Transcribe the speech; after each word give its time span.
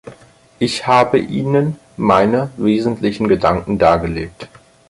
Ich 0.57 0.87
habe 0.87 1.19
Ihnen 1.19 1.77
meine 1.95 2.49
wesentlichen 2.57 3.27
Gedanken 3.27 3.77
dargelegt. 3.77 4.47